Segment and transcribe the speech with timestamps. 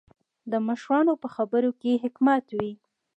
[0.51, 2.71] د مشرانو په خبرو کې حکمت وي.